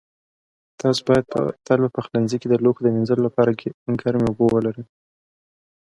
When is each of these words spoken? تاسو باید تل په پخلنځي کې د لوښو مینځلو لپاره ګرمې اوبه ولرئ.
تاسو 0.81 0.99
باید 1.07 1.25
تل 1.65 1.79
په 1.83 1.89
پخلنځي 1.95 2.37
کې 2.41 2.47
د 2.49 2.55
لوښو 2.63 2.83
مینځلو 2.95 3.25
لپاره 3.27 3.57
ګرمې 4.01 4.25
اوبه 4.29 4.45
ولرئ. 4.51 4.83